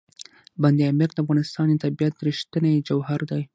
بند 0.61 0.79
امیر 0.91 1.09
د 1.13 1.17
افغانستان 1.23 1.65
د 1.71 1.75
طبیعت 1.83 2.13
رښتینی 2.27 2.73
جوهر 2.87 3.21
دی. 3.31 3.41